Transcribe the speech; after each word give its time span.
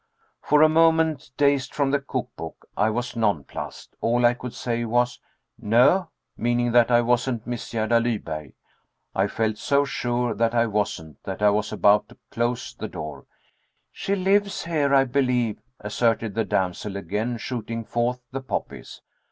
For 0.41 0.63
a 0.63 0.67
moment, 0.67 1.29
dazed 1.37 1.75
from 1.75 1.91
the 1.91 1.99
cook 1.99 2.31
book, 2.35 2.67
I 2.75 2.89
was 2.89 3.15
nonplussed. 3.15 3.95
All 4.01 4.25
I 4.25 4.33
could 4.33 4.55
say 4.55 4.83
was 4.83 5.19
"No," 5.59 6.09
meaning 6.35 6.71
that 6.71 6.89
I 6.89 7.01
wasn't 7.01 7.45
Miss 7.45 7.71
Gerda 7.71 7.99
Lyberg. 7.99 8.53
I 9.13 9.27
felt 9.27 9.59
so 9.59 9.85
sure 9.85 10.33
that 10.33 10.55
I 10.55 10.65
wasn't 10.65 11.21
that 11.21 11.43
I 11.43 11.51
was 11.51 11.71
about 11.71 12.09
to 12.09 12.17
close 12.31 12.73
the 12.73 12.87
door. 12.87 13.27
"She 13.91 14.15
lives 14.15 14.63
here, 14.65 14.91
I 14.91 15.03
believe," 15.03 15.59
asserted 15.79 16.33
the 16.33 16.45
damsel, 16.45 16.97
again 16.97 17.37
shooting 17.37 17.83
forth 17.83 18.23
the 18.31 18.41
poppies. 18.41 19.03